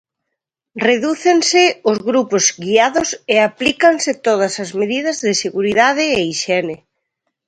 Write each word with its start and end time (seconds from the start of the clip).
Redúcense 0.89 1.63
os 1.91 1.97
grupos 2.09 2.43
guiados 2.63 3.09
e 3.33 3.35
aplícanse 3.49 4.11
todas 4.27 4.53
as 4.63 4.71
medidas 4.79 5.17
de 5.25 5.31
seguridade 5.43 6.03
e 6.17 6.19
hixiene. 6.29 6.77